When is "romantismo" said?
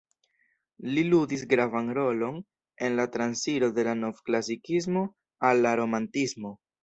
5.83-6.57